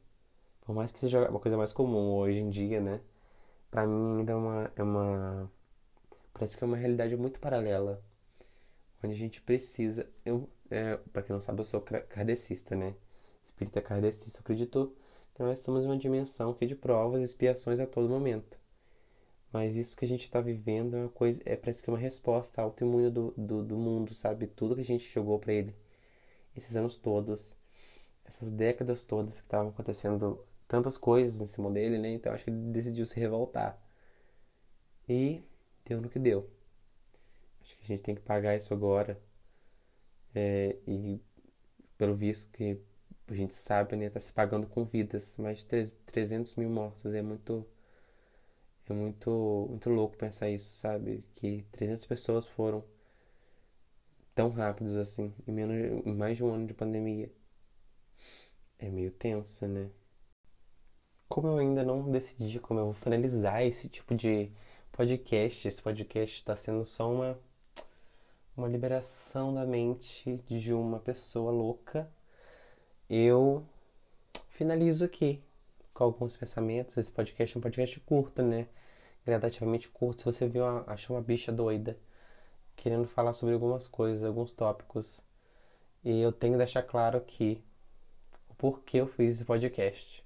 Por 0.61 0.75
mais 0.75 0.91
que 0.91 0.99
seja 0.99 1.29
uma 1.29 1.39
coisa 1.39 1.57
mais 1.57 1.73
comum 1.73 2.15
hoje 2.17 2.39
em 2.39 2.49
dia, 2.49 2.81
né? 2.81 3.01
Pra 3.71 3.87
mim 3.87 4.19
ainda 4.19 4.33
é 4.33 4.35
uma. 4.35 4.71
É 4.75 4.83
uma 4.83 5.51
parece 6.33 6.57
que 6.57 6.63
é 6.63 6.67
uma 6.67 6.77
realidade 6.77 7.15
muito 7.17 7.39
paralela. 7.39 8.03
Onde 9.03 9.13
a 9.15 9.17
gente 9.17 9.41
precisa. 9.41 10.09
Eu, 10.25 10.49
é, 10.71 10.97
pra 11.13 11.23
quem 11.23 11.33
não 11.33 11.41
sabe, 11.41 11.61
eu 11.61 11.65
sou 11.65 11.81
kardecista, 11.81 12.75
né? 12.75 12.95
espírita 13.47 13.81
kardecista 13.81 14.39
acreditou 14.41 14.95
que 15.35 15.43
nós 15.43 15.59
estamos 15.59 15.83
em 15.83 15.87
uma 15.87 15.97
dimensão 15.97 16.53
que 16.53 16.65
é 16.65 16.67
de 16.67 16.75
provas 16.75 17.21
e 17.21 17.23
expiações 17.25 17.79
a 17.79 17.87
todo 17.87 18.09
momento. 18.09 18.58
Mas 19.51 19.75
isso 19.75 19.97
que 19.97 20.05
a 20.05 20.07
gente 20.07 20.23
está 20.23 20.41
vivendo 20.41 20.95
é 20.95 21.01
uma 21.01 21.09
coisa, 21.09 21.41
é 21.45 21.55
parece 21.55 21.81
que 21.81 21.89
é 21.89 21.93
uma 21.93 21.99
resposta 21.99 22.61
autoimune 22.61 23.09
do, 23.09 23.33
do, 23.37 23.63
do 23.63 23.77
mundo, 23.77 24.13
sabe? 24.13 24.47
Tudo 24.47 24.75
que 24.75 24.81
a 24.81 24.85
gente 24.85 25.09
jogou 25.11 25.39
para 25.39 25.53
ele 25.53 25.75
esses 26.55 26.75
anos 26.75 26.95
todos, 26.97 27.55
essas 28.25 28.49
décadas 28.49 29.03
todas 29.03 29.35
que 29.37 29.43
estavam 29.43 29.69
acontecendo 29.69 30.45
tantas 30.67 30.97
coisas 30.97 31.41
em 31.41 31.47
cima 31.47 31.71
dele, 31.71 31.97
né? 31.97 32.09
Então 32.13 32.33
acho 32.33 32.43
que 32.45 32.49
ele 32.51 32.71
decidiu 32.71 33.05
se 33.05 33.19
revoltar. 33.19 33.81
E 35.09 35.43
deu 35.85 35.99
no 35.99 36.09
que 36.09 36.19
deu. 36.19 36.49
Acho 37.61 37.75
que 37.77 37.83
a 37.83 37.87
gente 37.87 38.03
tem 38.03 38.15
que 38.15 38.21
pagar 38.21 38.55
isso 38.55 38.73
agora. 38.73 39.19
É, 40.33 40.77
e 40.87 41.19
pelo 41.97 42.15
visto 42.15 42.49
que 42.51 42.79
a 43.27 43.33
gente 43.33 43.53
sabe, 43.53 43.95
né? 43.95 44.09
Tá 44.09 44.19
se 44.19 44.31
pagando 44.33 44.67
com 44.67 44.85
vidas. 44.85 45.37
Mais 45.37 45.59
de 45.59 45.91
300 46.05 46.55
mil 46.55 46.69
mortos. 46.69 47.13
É 47.13 47.21
muito. 47.21 47.65
É 48.89 48.93
muito, 48.93 49.67
muito 49.69 49.89
louco 49.89 50.17
pensar 50.17 50.49
isso, 50.49 50.73
sabe? 50.73 51.23
Que 51.35 51.63
300 51.71 52.05
pessoas 52.07 52.47
foram 52.47 52.83
tão 54.33 54.49
rápidos 54.49 54.95
assim, 54.95 55.33
em, 55.47 55.51
menos, 55.51 56.05
em 56.05 56.13
mais 56.15 56.37
de 56.37 56.43
um 56.43 56.53
ano 56.53 56.65
de 56.65 56.73
pandemia. 56.73 57.31
É 58.79 58.89
meio 58.89 59.11
tenso, 59.11 59.67
né? 59.67 59.89
Como 61.27 61.47
eu 61.47 61.57
ainda 61.59 61.83
não 61.83 62.09
decidi 62.11 62.59
como 62.59 62.79
eu 62.79 62.85
vou 62.85 62.93
finalizar 62.93 63.63
esse 63.63 63.87
tipo 63.87 64.15
de 64.15 64.51
podcast, 64.91 65.67
esse 65.67 65.81
podcast 65.81 66.37
está 66.37 66.55
sendo 66.55 66.83
só 66.83 67.11
uma, 67.11 67.39
uma 68.57 68.67
liberação 68.67 69.53
da 69.53 69.65
mente 69.65 70.37
de 70.47 70.73
uma 70.73 70.99
pessoa 70.99 71.51
louca, 71.51 72.11
eu 73.09 73.63
finalizo 74.49 75.05
aqui 75.05 75.41
com 75.93 76.03
alguns 76.05 76.35
pensamentos. 76.35 76.97
Esse 76.97 77.11
podcast 77.11 77.55
é 77.55 77.59
um 77.59 77.61
podcast 77.61 77.99
curto, 78.01 78.41
né? 78.41 78.67
Gradativamente 79.29 79.87
curto. 79.89 80.21
Se 80.21 80.25
você 80.25 80.47
viu, 80.47 80.65
achou 80.87 81.15
uma 81.15 81.21
bicha 81.21 81.51
doida 81.51 81.95
querendo 82.75 83.07
falar 83.07 83.33
sobre 83.33 83.53
algumas 83.53 83.87
coisas, 83.87 84.23
alguns 84.23 84.51
tópicos. 84.51 85.21
E 86.03 86.19
eu 86.19 86.31
tenho 86.31 86.53
que 86.53 86.57
deixar 86.57 86.81
claro 86.81 87.17
aqui 87.19 87.63
o 88.49 88.55
porquê 88.55 88.97
eu 88.97 89.07
fiz 89.07 89.35
esse 89.35 89.45
podcast. 89.45 90.25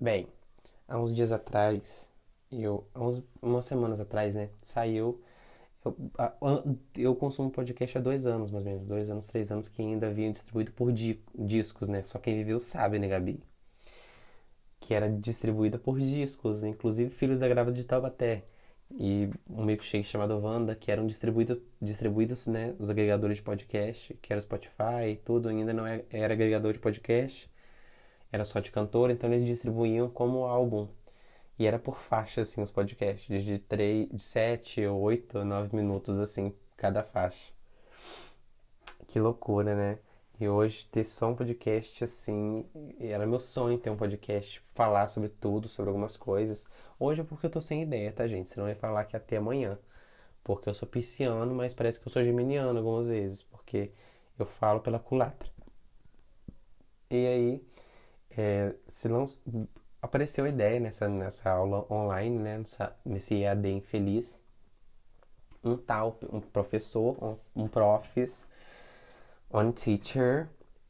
Bem, 0.00 0.26
há 0.88 0.98
uns 0.98 1.14
dias 1.14 1.30
atrás, 1.30 2.12
eu, 2.50 2.84
há 2.94 3.00
uns, 3.00 3.22
umas 3.40 3.64
semanas 3.64 4.00
atrás, 4.00 4.34
né, 4.34 4.50
saiu. 4.60 5.22
Eu, 5.84 5.96
eu 6.96 7.14
consumo 7.14 7.48
podcast 7.50 7.96
há 7.96 8.00
dois 8.00 8.26
anos, 8.26 8.50
mais 8.50 8.64
ou 8.66 8.72
menos, 8.72 8.86
dois 8.88 9.08
anos, 9.08 9.28
três 9.28 9.52
anos, 9.52 9.68
que 9.68 9.82
ainda 9.82 10.10
vinha 10.10 10.32
distribuído 10.32 10.72
por 10.72 10.92
di, 10.92 11.22
discos, 11.32 11.86
né? 11.86 12.02
Só 12.02 12.18
quem 12.18 12.34
viveu 12.34 12.58
sabe, 12.58 12.98
né, 12.98 13.06
Gabi? 13.06 13.40
Que 14.86 14.94
era 14.94 15.10
distribuída 15.10 15.78
por 15.78 15.98
discos, 15.98 16.62
né? 16.62 16.68
inclusive 16.68 17.10
Filhos 17.10 17.40
da 17.40 17.48
Grávida 17.48 17.76
de 17.76 17.84
Taubaté 17.84 18.44
e 18.90 19.28
um 19.50 19.64
milkshake 19.64 20.04
chamado 20.04 20.38
Wanda, 20.38 20.74
que 20.76 20.90
eram 20.92 21.06
distribuído, 21.06 21.60
distribuídos, 21.82 22.46
né, 22.46 22.74
os 22.78 22.88
agregadores 22.88 23.38
de 23.38 23.42
podcast, 23.42 24.14
que 24.22 24.32
era 24.32 24.38
o 24.38 24.42
Spotify 24.42 25.10
e 25.12 25.16
tudo, 25.16 25.48
ainda 25.48 25.72
não 25.72 25.86
é, 25.86 26.04
era 26.10 26.34
agregador 26.34 26.72
de 26.72 26.78
podcast, 26.78 27.50
era 28.30 28.44
só 28.44 28.60
de 28.60 28.70
cantor, 28.70 29.10
então 29.10 29.30
eles 29.32 29.44
distribuíam 29.44 30.08
como 30.08 30.44
álbum. 30.44 30.88
E 31.58 31.66
era 31.66 31.78
por 31.78 31.98
faixa, 32.00 32.42
assim, 32.42 32.62
os 32.62 32.70
podcasts, 32.70 33.44
de, 33.44 33.58
3, 33.58 34.08
de 34.10 34.22
7, 34.22 34.86
8, 34.86 35.44
9 35.44 35.74
minutos, 35.76 36.18
assim, 36.20 36.54
cada 36.76 37.02
faixa. 37.02 37.52
Que 39.08 39.18
loucura, 39.18 39.74
né? 39.74 39.98
E 40.38 40.48
hoje 40.48 40.86
ter 40.92 41.04
só 41.04 41.30
um 41.30 41.34
podcast 41.34 42.04
assim, 42.04 42.64
era 43.00 43.26
meu 43.26 43.40
sonho 43.40 43.78
ter 43.78 43.88
um 43.90 43.96
podcast, 43.96 44.62
falar 44.74 45.08
sobre 45.08 45.30
tudo, 45.30 45.66
sobre 45.66 45.88
algumas 45.88 46.16
coisas. 46.16 46.66
Hoje 46.98 47.22
é 47.22 47.24
porque 47.24 47.46
eu 47.46 47.50
tô 47.50 47.60
sem 47.60 47.82
ideia, 47.82 48.12
tá, 48.12 48.28
gente? 48.28 48.50
Senão 48.50 48.66
eu 48.66 48.70
ia 48.70 48.76
falar 48.76 49.04
que 49.06 49.16
até 49.16 49.38
amanhã. 49.38 49.78
Porque 50.44 50.68
eu 50.68 50.74
sou 50.74 50.86
pisciano, 50.88 51.54
mas 51.54 51.74
parece 51.74 51.98
que 52.00 52.06
eu 52.06 52.12
sou 52.12 52.22
geminiano 52.22 52.78
algumas 52.78 53.06
vezes, 53.06 53.42
porque 53.42 53.92
eu 54.38 54.46
falo 54.46 54.80
pela 54.80 54.98
culatra. 54.98 55.48
E 57.10 57.26
aí, 57.26 57.66
é, 58.30 58.74
se 58.88 59.08
não 59.08 59.24
apareceu 60.02 60.44
a 60.44 60.48
ideia 60.48 60.78
nessa, 60.80 61.08
nessa 61.08 61.50
aula 61.50 61.86
online, 61.90 62.38
né, 62.38 62.58
nessa, 62.58 62.96
nesse 63.04 63.34
EAD 63.36 63.70
infeliz, 63.70 64.40
um 65.64 65.76
tal, 65.76 66.18
um 66.32 66.40
professor, 66.40 67.16
um, 67.54 67.64
um 67.64 67.68
profs, 67.68 68.46
One 69.50 69.72
Teacher, 69.72 70.48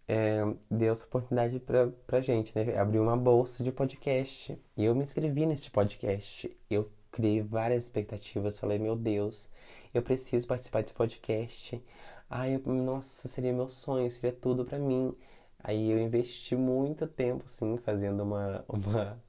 é, 0.08 0.40
deu 0.70 0.92
essa 0.92 1.04
oportunidade 1.06 1.58
pra, 1.60 1.88
pra 2.06 2.20
gente, 2.20 2.56
né? 2.56 2.76
Abriu 2.78 3.02
uma 3.02 3.16
bolsa 3.16 3.62
de 3.62 3.70
podcast. 3.70 4.58
E 4.76 4.84
eu 4.84 4.94
me 4.94 5.04
inscrevi 5.04 5.44
nesse 5.46 5.70
podcast. 5.70 6.50
Eu 6.70 6.90
criei 7.12 7.42
várias 7.42 7.84
expectativas. 7.84 8.58
Falei, 8.58 8.78
meu 8.78 8.96
Deus, 8.96 9.48
eu 9.92 10.02
preciso 10.02 10.46
participar 10.46 10.80
desse 10.82 10.94
podcast. 10.94 11.82
Ai, 12.30 12.56
nossa, 12.64 13.28
seria 13.28 13.52
meu 13.52 13.68
sonho, 13.68 14.10
seria 14.10 14.32
tudo 14.32 14.64
pra 14.64 14.78
mim. 14.78 15.14
Aí 15.62 15.90
eu 15.90 15.98
investi 16.00 16.56
muito 16.56 17.06
tempo, 17.06 17.44
assim, 17.44 17.76
fazendo 17.78 18.22
uma, 18.22 18.64
uma, 18.68 19.22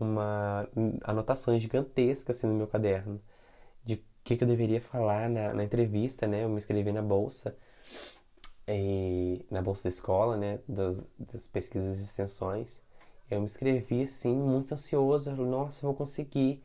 uma 0.00 0.68
anotações 1.04 1.62
gigantescas, 1.62 2.36
assim, 2.36 2.46
no 2.48 2.54
meu 2.54 2.66
caderno. 2.66 3.20
De 3.84 3.94
o 3.96 4.00
que, 4.24 4.36
que 4.36 4.44
eu 4.44 4.48
deveria 4.48 4.80
falar 4.80 5.28
na, 5.30 5.54
na 5.54 5.64
entrevista, 5.64 6.26
né? 6.26 6.44
Eu 6.44 6.48
me 6.50 6.58
inscrevi 6.58 6.92
na 6.92 7.02
bolsa 7.02 7.56
e, 8.68 9.44
na 9.50 9.62
bolsa 9.62 9.84
da 9.84 9.88
escola, 9.88 10.36
né, 10.36 10.60
das, 10.68 11.02
das, 11.18 11.48
pesquisas 11.48 12.00
e 12.00 12.04
extensões. 12.04 12.80
Eu 13.30 13.40
me 13.40 13.46
inscrevi 13.46 14.02
assim, 14.02 14.34
muito 14.34 14.72
ansioso, 14.74 15.32
nossa, 15.32 15.86
vou 15.86 15.94
conseguir. 15.94 16.62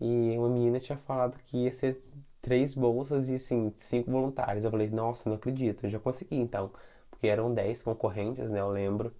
E 0.00 0.36
uma 0.38 0.48
menina 0.48 0.80
tinha 0.80 0.98
falado 0.98 1.38
que 1.46 1.64
ia 1.64 1.72
ser 1.72 2.02
três 2.42 2.74
bolsas 2.74 3.28
e 3.28 3.34
assim, 3.36 3.72
cinco 3.76 4.10
voluntários. 4.10 4.64
Eu 4.64 4.70
falei, 4.70 4.88
nossa, 4.90 5.28
não 5.28 5.36
acredito, 5.36 5.86
eu 5.86 5.90
já 5.90 5.98
consegui 5.98 6.36
então. 6.36 6.70
Porque 7.10 7.26
eram 7.28 7.52
dez 7.52 7.82
concorrentes, 7.82 8.50
né, 8.50 8.60
eu 8.60 8.70
lembro. 8.70 9.14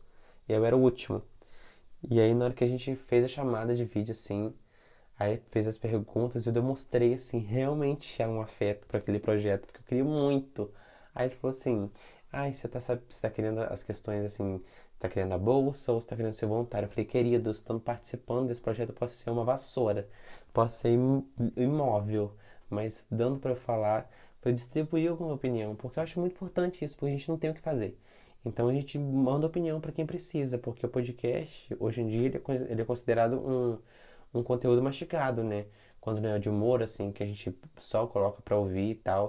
E 0.49 0.53
eu 0.53 0.65
era 0.65 0.77
o 0.77 0.81
último. 0.81 1.23
E 2.11 2.21
aí 2.21 2.35
na 2.35 2.47
hora 2.47 2.55
que 2.55 2.65
a 2.65 2.67
gente 2.67 2.95
fez 2.97 3.25
a 3.25 3.29
chamada 3.29 3.75
de 3.75 3.85
vídeo 3.85 4.13
assim, 4.13 4.55
aí 5.19 5.41
fez 5.51 5.67
as 5.69 5.79
perguntas, 5.79 6.47
eu 6.47 6.53
demonstrei 6.53 7.15
assim, 7.15 7.39
realmente 7.41 8.23
um 8.25 8.41
afeto 8.41 8.87
para 8.87 8.99
aquele 8.99 9.19
projeto, 9.21 9.67
porque 9.67 9.81
eu 9.81 9.85
queria 9.85 10.05
muito 10.05 10.71
Aí 11.19 11.27
ele 11.27 11.35
falou 11.37 11.57
assim: 11.57 11.91
Ai, 12.33 12.53
você 12.53 12.69
tá, 12.69 12.81
sabe, 12.81 13.03
você 13.09 13.21
tá 13.21 13.31
querendo 13.31 13.61
as 13.61 13.83
questões 13.83 14.25
assim, 14.25 14.63
tá 14.99 15.09
querendo 15.09 15.33
a 15.35 15.39
bolsa 15.39 15.93
ou 15.93 16.01
você 16.01 16.07
tá 16.09 16.17
querendo 16.17 16.33
ser 16.35 16.47
voluntário? 16.47 16.87
Eu 16.87 16.91
falei, 16.91 17.05
querido, 17.07 17.51
estando 17.51 17.81
participando 17.81 18.49
desse 18.49 18.61
projeto, 18.61 18.91
eu 18.91 18.95
posso 18.95 19.15
ser 19.17 19.31
uma 19.31 19.45
vassoura, 19.45 20.09
posso 20.53 20.81
ser 20.81 20.91
imóvel, 21.57 22.35
mas 22.71 23.07
dando 23.11 23.39
para 23.41 23.53
eu 23.53 23.57
falar, 23.57 24.11
para 24.41 24.51
eu 24.51 24.55
distribuir 24.55 25.11
alguma 25.11 25.35
opinião, 25.35 25.75
porque 25.75 25.99
eu 25.99 26.03
acho 26.03 26.21
muito 26.21 26.35
importante 26.35 26.85
isso, 26.85 26.97
porque 26.97 27.07
a 27.15 27.17
gente 27.19 27.29
não 27.29 27.39
tem 27.39 27.51
o 27.51 27.55
que 27.55 27.61
fazer. 27.61 27.99
Então 28.45 28.69
a 28.69 28.73
gente 28.73 28.99
manda 28.99 29.47
opinião 29.47 29.81
para 29.81 29.93
quem 29.93 30.07
precisa, 30.07 30.59
porque 30.59 30.87
o 30.87 30.89
podcast, 30.89 31.75
hoje 31.81 32.03
em 32.03 32.07
dia, 32.09 32.27
ele 32.27 32.37
é, 32.39 32.73
ele 32.73 32.83
é 32.83 32.85
considerado 32.85 33.35
um, 33.39 33.79
um 34.39 34.43
conteúdo 34.43 34.83
mastigado, 34.83 35.43
né? 35.45 35.67
Quando 36.01 36.21
não 36.21 36.31
é 36.31 36.39
de 36.39 36.49
humor, 36.49 36.83
assim, 36.83 37.11
que 37.13 37.23
a 37.23 37.27
gente 37.27 37.55
só 37.81 38.07
coloca 38.07 38.41
para 38.43 38.57
ouvir 38.57 38.91
e 38.91 38.95
tal 38.95 39.29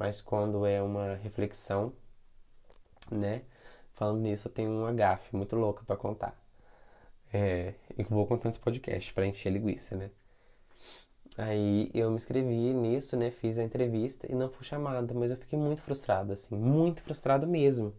mas 0.00 0.22
quando 0.22 0.66
é 0.66 0.82
uma 0.82 1.16
reflexão, 1.16 1.92
né? 3.10 3.42
Falando 3.94 4.20
nisso, 4.20 4.48
eu 4.48 4.52
tenho 4.52 4.70
uma 4.70 4.92
gafe 4.92 5.36
muito 5.36 5.54
louca 5.56 5.84
para 5.84 5.96
contar. 5.96 6.34
É, 7.32 7.74
e 7.98 8.02
vou 8.04 8.26
contar 8.26 8.48
nesse 8.48 8.60
podcast 8.60 9.12
para 9.14 9.26
encher 9.26 9.52
linguiça, 9.52 9.96
né? 9.96 10.10
Aí 11.36 11.90
eu 11.94 12.10
me 12.10 12.16
inscrevi 12.16 12.72
nisso, 12.74 13.16
né? 13.16 13.30
Fiz 13.30 13.58
a 13.58 13.62
entrevista 13.64 14.30
e 14.30 14.34
não 14.34 14.48
fui 14.50 14.64
chamada, 14.64 15.12
mas 15.14 15.30
eu 15.30 15.36
fiquei 15.36 15.58
muito 15.58 15.82
frustrado, 15.82 16.32
assim, 16.32 16.56
muito 16.56 17.02
frustrado 17.02 17.46
mesmo. 17.46 17.92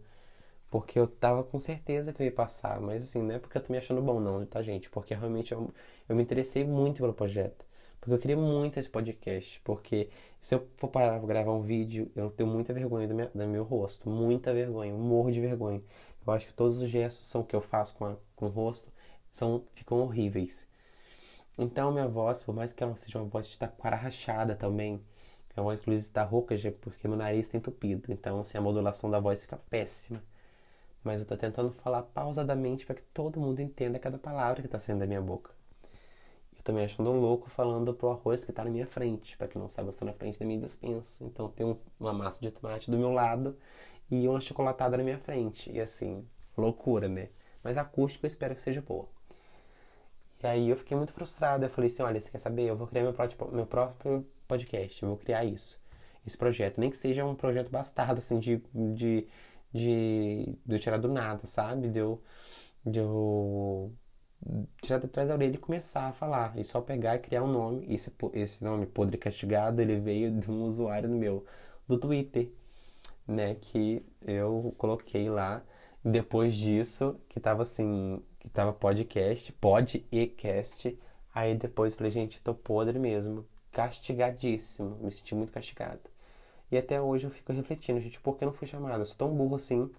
Porque 0.72 1.00
eu 1.00 1.08
tava 1.08 1.44
com 1.44 1.60
certeza 1.60 2.14
que 2.14 2.22
eu 2.24 2.26
ia 2.28 2.32
passar, 2.34 2.80
mas 2.82 3.04
assim, 3.04 3.24
não 3.24 3.36
é 3.36 3.40
porque 3.40 3.58
eu 3.58 3.64
tô 3.64 3.74
me 3.74 3.80
achando 3.80 4.02
bom, 4.02 4.20
não, 4.20 4.46
tá, 4.46 4.62
gente? 4.64 4.90
Porque 4.90 5.14
realmente 5.16 5.54
eu, 5.54 5.72
eu 6.10 6.16
me 6.16 6.24
interessei 6.24 6.64
muito 6.66 7.02
pelo 7.02 7.14
projeto. 7.14 7.66
Porque 8.02 8.14
eu 8.14 8.20
queria 8.20 8.38
muito 8.38 8.78
esse 8.80 8.90
podcast. 8.90 9.62
Porque 9.64 10.10
se 10.42 10.56
eu 10.56 10.68
for 10.78 10.90
parar 10.90 11.20
pra 11.20 11.28
gravar 11.28 11.54
um 11.54 11.62
vídeo, 11.62 12.12
eu 12.16 12.32
tenho 12.32 12.50
muita 12.50 12.74
vergonha 12.74 13.08
do 13.08 13.16
meu, 13.16 13.30
do 13.34 13.48
meu 13.48 13.64
rosto. 13.64 14.10
Muita 14.10 14.54
vergonha. 14.54 14.94
Morro 14.94 15.32
de 15.32 15.40
vergonha. 15.40 15.82
Eu 16.26 16.34
acho 16.34 16.48
que 16.48 16.54
todos 16.54 16.82
os 16.82 16.90
gestos 16.90 17.26
são 17.26 17.44
que 17.44 17.56
eu 17.56 17.62
faço 17.62 17.96
com, 17.96 18.06
a, 18.06 18.18
com 18.36 18.48
o 18.48 18.50
rosto 18.50 18.92
são, 19.32 19.64
ficam 19.74 20.00
horríveis. 20.02 20.68
Então, 21.58 21.92
minha 21.92 22.08
voz, 22.08 22.44
por 22.44 22.54
mais 22.56 22.74
que 22.74 22.84
ela 22.84 22.96
seja 22.96 23.20
uma 23.20 23.28
voz 23.28 23.48
de 23.48 23.58
taquara 23.58 23.96
rachada 23.96 24.56
também, 24.56 25.02
a 25.56 25.62
voz 25.62 25.80
inclusive 25.80 26.08
está 26.08 26.24
rouca 26.24 26.56
já 26.58 26.72
porque 26.72 27.08
meu 27.08 27.18
nariz 27.18 27.46
está 27.48 27.58
entupido. 27.58 28.12
Então, 28.12 28.40
assim, 28.42 28.58
a 28.58 28.62
modulação 28.62 29.10
da 29.12 29.20
voz 29.20 29.42
fica 29.42 29.58
péssima. 29.70 30.24
Mas 31.04 31.20
eu 31.20 31.24
estou 31.24 31.38
tentando 31.38 31.72
falar 31.72 32.04
pausadamente 32.04 32.86
para 32.86 32.96
que 32.96 33.04
todo 33.14 33.40
mundo 33.40 33.60
entenda 33.62 34.00
cada 34.00 34.18
palavra 34.18 34.62
que 34.62 34.68
está 34.68 34.80
saindo 34.80 35.00
da 35.00 35.08
minha 35.08 35.22
boca. 35.22 35.52
Eu 36.62 36.64
tô 36.64 36.74
me 36.74 36.84
achando 36.84 37.12
louco 37.12 37.50
falando 37.50 37.92
pro 37.92 38.12
arroz 38.12 38.46
que 38.46 38.54
tá 38.54 38.64
na 38.64 38.70
minha 38.70 38.86
frente. 38.86 39.36
Pra 39.36 39.48
quem 39.48 39.60
não 39.60 39.68
sabe, 39.68 39.88
eu 39.88 39.90
estou 39.90 40.06
na 40.06 40.14
frente 40.14 40.40
da 40.40 40.46
minha 40.46 40.60
despensa. 40.60 41.24
Então 41.24 41.50
tem 41.50 41.76
uma 42.00 42.14
massa 42.14 42.40
de 42.40 42.52
tomate 42.52 42.92
do 42.92 43.00
meu 43.00 43.12
lado 43.12 43.58
e 44.12 44.28
uma 44.28 44.40
chocolatada 44.40 44.96
na 44.96 45.04
minha 45.04 45.18
frente. 45.18 45.72
E 45.72 45.82
assim, 45.82 46.24
loucura, 46.56 47.10
né? 47.10 47.30
Mas 47.64 47.78
acústico 47.80 48.26
eu 48.26 48.28
espero 48.28 48.54
que 48.54 48.62
seja 48.62 48.80
boa. 48.80 49.10
E 50.44 50.46
aí 50.46 50.70
eu 50.70 50.78
fiquei 50.78 50.96
muito 50.96 51.14
frustrado. 51.14 51.66
Eu 51.66 51.70
falei 51.70 51.88
assim: 51.88 52.04
olha, 52.04 52.22
você 52.22 52.30
quer 52.30 52.38
saber? 52.38 52.70
Eu 52.70 52.78
vou 52.78 52.86
criar 52.86 53.02
meu 53.04 53.14
próprio, 53.14 53.52
meu 53.52 53.66
próprio 53.66 54.28
podcast. 54.48 55.02
Eu 55.02 55.10
vou 55.10 55.18
criar 55.18 55.44
isso. 55.44 55.82
Esse 56.28 56.38
projeto. 56.38 56.80
Nem 56.80 56.92
que 56.92 56.98
seja 56.98 57.26
um 57.26 57.34
projeto 57.34 57.72
bastardo, 57.72 58.20
assim, 58.20 58.40
de, 58.40 58.62
de, 58.72 59.28
de, 59.74 60.56
de 60.64 60.76
eu 60.76 60.80
tirar 60.80 60.98
do 60.98 61.08
nada, 61.08 61.48
sabe? 61.48 61.90
De 61.90 62.00
eu, 62.00 62.22
de 62.86 63.00
eu 63.00 63.92
tirar 64.82 65.00
de 65.00 65.08
trás 65.08 65.28
da 65.28 65.36
orelha 65.36 65.56
e 65.56 65.58
começar 65.58 66.08
a 66.08 66.14
falar. 66.14 66.58
E 66.58 66.64
só 66.64 66.82
pegar 66.82 67.16
e 67.16 67.20
criar 67.20 67.44
um 67.44 67.52
nome. 67.52 67.86
Esse, 67.94 68.12
esse 68.34 68.64
nome, 68.64 68.86
Podre 68.86 69.18
Castigado, 69.18 69.82
ele 69.82 70.00
veio 70.00 70.32
de 70.32 70.50
um 70.50 70.64
usuário 70.64 71.10
meu, 71.10 71.46
do 71.88 71.98
Twitter, 71.98 72.52
né? 73.28 73.56
Que 73.56 74.06
eu 74.22 74.74
coloquei 74.78 75.30
lá. 75.30 75.64
Depois 76.04 76.54
disso, 76.54 77.20
que 77.30 77.40
tava 77.40 77.62
assim, 77.64 78.24
que 78.40 78.50
tava 78.50 78.74
podcast, 78.74 79.52
pod 79.54 80.06
e 80.12 80.28
cast. 80.28 80.98
Aí 81.34 81.56
depois 81.56 81.96
falei, 81.96 82.12
gente, 82.12 82.42
tô 82.42 82.54
podre 82.54 83.00
mesmo. 83.00 83.46
Castigadíssimo. 83.72 84.98
Me 85.02 85.12
senti 85.12 85.36
muito 85.36 85.52
castigado. 85.52 86.02
E 86.72 86.78
até 86.78 87.02
hoje 87.02 87.28
eu 87.28 87.32
fico 87.32 87.54
refletindo, 87.54 88.00
gente, 88.00 88.20
por 88.20 88.38
que 88.38 88.46
não 88.46 88.54
fui 88.54 88.68
chamado? 88.68 89.02
Eu 89.02 89.06
sou 89.06 89.18
tão 89.18 89.36
burro 89.36 89.56
assim. 89.56 89.82
Eu 89.82 89.92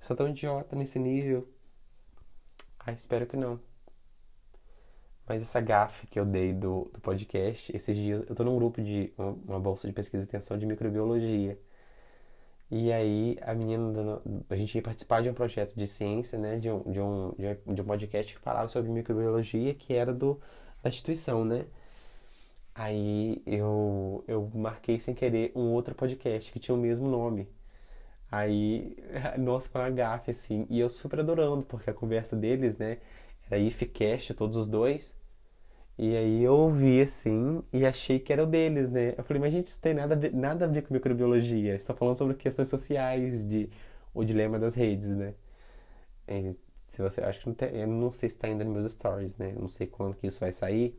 sou 0.00 0.16
tão 0.16 0.28
idiota 0.28 0.76
nesse 0.76 0.98
nível. 0.98 1.48
Ah, 2.78 2.92
espero 2.92 3.26
que 3.26 3.36
não. 3.36 3.60
Mas 5.26 5.42
essa 5.42 5.60
gafe 5.60 6.06
que 6.06 6.18
eu 6.18 6.24
dei 6.24 6.52
do, 6.52 6.90
do 6.92 7.00
podcast, 7.00 7.74
esses 7.74 7.96
dias 7.96 8.24
eu 8.28 8.34
tô 8.34 8.44
num 8.44 8.56
grupo 8.56 8.82
de 8.82 9.12
uma, 9.16 9.30
uma 9.46 9.60
bolsa 9.60 9.86
de 9.86 9.92
pesquisa 9.92 10.24
e 10.24 10.26
extensão 10.26 10.58
de 10.58 10.66
microbiologia. 10.66 11.58
E 12.70 12.90
aí 12.92 13.38
a 13.42 13.54
menina, 13.54 14.20
a 14.48 14.56
gente 14.56 14.74
ia 14.74 14.82
participar 14.82 15.22
de 15.22 15.28
um 15.28 15.34
projeto 15.34 15.74
de 15.74 15.86
ciência, 15.86 16.38
né, 16.38 16.58
de 16.58 16.70
um, 16.70 16.80
de 16.90 17.00
um, 17.00 17.74
de 17.74 17.82
um 17.82 17.84
podcast 17.84 18.34
que 18.34 18.40
falava 18.40 18.66
sobre 18.68 18.90
microbiologia, 18.90 19.74
que 19.74 19.92
era 19.94 20.12
do, 20.12 20.40
da 20.82 20.88
instituição, 20.88 21.44
né? 21.44 21.66
Aí 22.74 23.42
eu, 23.46 24.24
eu 24.26 24.50
marquei 24.54 24.98
sem 24.98 25.14
querer 25.14 25.52
um 25.54 25.72
outro 25.72 25.94
podcast 25.94 26.50
que 26.50 26.58
tinha 26.58 26.74
o 26.74 26.78
mesmo 26.78 27.08
nome. 27.08 27.48
Aí, 28.30 28.96
nossa, 29.38 29.68
foi 29.68 29.80
uma 29.82 29.90
gafe, 29.90 30.30
assim. 30.30 30.66
E 30.70 30.80
eu 30.80 30.88
super 30.88 31.20
adorando, 31.20 31.64
porque 31.66 31.90
a 31.90 31.94
conversa 31.94 32.34
deles, 32.36 32.76
né, 32.78 32.98
era 33.52 33.62
IFCast, 33.62 34.34
todos 34.34 34.56
os 34.56 34.68
dois. 34.68 35.16
E 35.98 36.16
aí 36.16 36.42
eu 36.42 36.54
ouvi 36.54 37.00
assim 37.02 37.62
e 37.72 37.84
achei 37.84 38.18
que 38.18 38.32
era 38.32 38.42
o 38.42 38.46
deles, 38.46 38.90
né? 38.90 39.14
Eu 39.16 39.24
falei, 39.24 39.40
mas 39.42 39.52
gente, 39.52 39.66
isso 39.68 39.80
tem 39.80 39.94
nada 39.94 40.16
nada 40.32 40.64
a 40.64 40.68
ver 40.68 40.82
com 40.82 40.94
microbiologia. 40.94 41.74
Estou 41.74 41.94
falando 41.94 42.16
sobre 42.16 42.34
questões 42.36 42.68
sociais, 42.68 43.46
de 43.46 43.70
o 44.14 44.24
dilema 44.24 44.58
das 44.58 44.74
redes, 44.74 45.10
né? 45.10 45.34
E 46.28 46.54
se 46.86 47.02
você, 47.02 47.20
acho 47.22 47.40
que 47.40 47.46
não 47.46 47.54
tem, 47.54 47.70
eu 47.80 47.86
não 47.86 48.10
sei 48.10 48.28
se 48.28 48.36
está 48.36 48.48
ainda 48.48 48.64
nos 48.64 48.72
meus 48.74 48.92
stories, 48.92 49.36
né? 49.38 49.52
Eu 49.54 49.60
não 49.60 49.68
sei 49.68 49.86
quando 49.86 50.16
que 50.16 50.26
isso 50.26 50.40
vai 50.40 50.52
sair, 50.52 50.96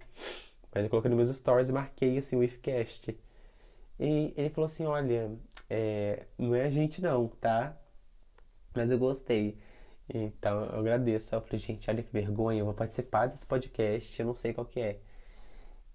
mas 0.74 0.84
eu 0.84 0.90
coloquei 0.90 1.10
nos 1.10 1.18
meus 1.18 1.38
stories 1.38 1.70
e 1.70 1.74
marquei 1.74 2.18
assim 2.18 2.36
o 2.38 2.44
ifcast. 2.44 3.18
E 4.00 4.34
ele 4.38 4.50
falou 4.50 4.66
assim, 4.68 4.86
olha, 4.86 5.32
é, 5.70 6.26
não 6.38 6.56
é 6.56 6.64
a 6.66 6.70
gente 6.70 7.02
não, 7.02 7.28
tá? 7.28 7.78
Mas 8.76 8.92
eu 8.92 9.00
gostei. 9.00 9.58
Então 10.14 10.66
eu 10.66 10.80
agradeço. 10.80 11.34
Eu 11.36 11.42
falei, 11.42 11.60
gente, 11.60 11.90
olha 11.90 12.04
que 12.04 12.12
vergonha, 12.12 12.60
eu 12.60 12.66
vou 12.66 12.74
participar 12.74 13.28
desse 13.28 13.46
podcast, 13.46 14.20
eu 14.20 14.26
não 14.28 14.34
sei 14.34 14.54
qual 14.54 14.66
que 14.66 14.80
é. 14.80 15.00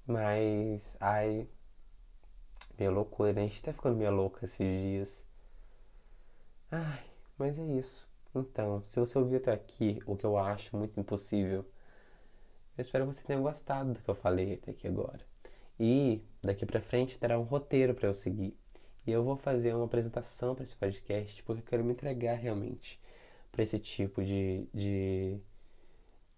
Mas, 0.06 0.96
ai, 1.00 1.46
meio 2.78 2.90
loucura, 2.92 3.32
né? 3.32 3.44
A 3.44 3.46
gente 3.46 3.62
tá 3.62 3.72
ficando 3.72 3.96
meio 3.96 4.10
louca 4.10 4.44
esses 4.44 4.58
dias. 4.58 5.24
Ai, 6.70 7.04
mas 7.38 7.58
é 7.58 7.64
isso. 7.64 8.10
Então, 8.34 8.82
se 8.84 8.98
você 8.98 9.18
ouviu 9.18 9.38
até 9.38 9.52
aqui, 9.52 10.00
o 10.06 10.16
que 10.16 10.24
eu 10.24 10.36
acho 10.36 10.76
muito 10.76 10.98
impossível, 10.98 11.64
eu 12.76 12.82
espero 12.82 13.06
que 13.06 13.14
você 13.14 13.24
tenha 13.24 13.40
gostado 13.40 13.92
do 13.94 14.00
que 14.00 14.08
eu 14.08 14.14
falei 14.14 14.54
até 14.54 14.70
aqui 14.72 14.88
agora. 14.88 15.20
E 15.78 16.22
daqui 16.42 16.66
para 16.66 16.80
frente 16.80 17.18
terá 17.18 17.38
um 17.38 17.42
roteiro 17.42 17.94
para 17.94 18.08
eu 18.08 18.14
seguir. 18.14 18.56
E 19.06 19.12
eu 19.12 19.24
vou 19.24 19.36
fazer 19.36 19.74
uma 19.74 19.84
apresentação 19.86 20.54
para 20.54 20.64
esse 20.64 20.76
podcast 20.76 21.42
porque 21.44 21.62
eu 21.62 21.66
quero 21.66 21.84
me 21.84 21.92
entregar 21.92 22.34
realmente 22.34 23.00
para 23.52 23.62
esse 23.62 23.78
tipo 23.78 24.24
de, 24.24 24.66
de, 24.72 25.38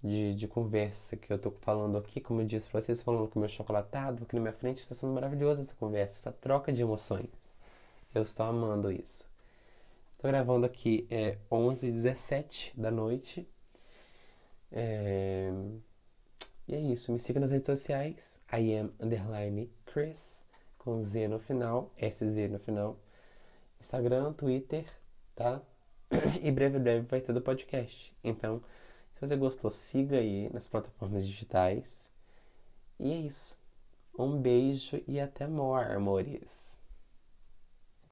de, 0.02 0.34
de, 0.34 0.48
conversa 0.48 1.16
que 1.16 1.32
eu 1.32 1.38
tô 1.38 1.50
falando 1.50 1.98
aqui. 1.98 2.20
Como 2.20 2.40
eu 2.40 2.46
disse 2.46 2.68
para 2.68 2.80
vocês, 2.80 3.02
falando 3.02 3.28
com 3.28 3.38
o 3.38 3.40
meu 3.40 3.48
chocolatado 3.48 4.24
aqui 4.24 4.34
na 4.34 4.40
minha 4.40 4.52
frente, 4.52 4.78
está 4.78 4.94
sendo 4.94 5.12
maravilhosa 5.12 5.62
essa 5.62 5.74
conversa, 5.74 6.18
essa 6.18 6.32
troca 6.38 6.72
de 6.72 6.82
emoções. 6.82 7.28
Eu 8.14 8.22
estou 8.22 8.46
amando 8.46 8.90
isso. 8.90 9.28
Estou 10.16 10.30
gravando 10.30 10.66
aqui 10.66 11.06
é 11.10 11.38
11h17 11.50 12.72
da 12.76 12.90
noite. 12.90 13.48
É... 14.70 15.50
E 16.68 16.74
é 16.74 16.80
isso. 16.80 17.12
Me 17.12 17.18
siga 17.18 17.40
nas 17.40 17.50
redes 17.50 17.66
sociais. 17.66 18.40
I 18.52 18.74
am 18.76 18.92
underline 19.00 19.70
Chris 19.86 20.40
com 20.78 21.02
Z 21.02 21.28
no 21.28 21.38
final, 21.38 21.90
SZ 21.98 22.50
no 22.50 22.58
final. 22.58 22.98
Instagram, 23.80 24.32
Twitter, 24.34 24.84
tá? 25.34 25.62
e 26.42 26.50
breve, 26.50 26.78
breve 26.78 27.06
vai 27.06 27.20
ter 27.20 27.32
do 27.32 27.40
podcast. 27.40 28.14
Então, 28.22 28.62
se 29.14 29.20
você 29.20 29.36
gostou, 29.36 29.70
siga 29.70 30.16
aí 30.16 30.50
nas 30.52 30.68
plataformas 30.68 31.26
digitais. 31.26 32.10
E 32.98 33.12
é 33.12 33.16
isso. 33.16 33.58
Um 34.18 34.40
beijo 34.40 35.02
e 35.06 35.20
até 35.20 35.46
more, 35.46 35.92
amores. 35.92 36.79